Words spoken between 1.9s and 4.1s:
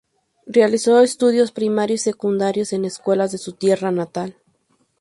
y secundarios en escuelas de su tierra